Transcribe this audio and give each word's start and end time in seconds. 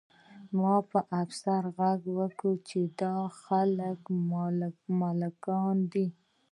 ما 0.59 0.75
په 0.91 0.99
افسر 1.21 1.61
غږ 1.77 2.01
وکړ 2.19 2.53
چې 2.69 2.79
دا 3.01 3.17
خلک 3.41 3.99
ملکیان 5.01 5.77
دي 5.93 6.07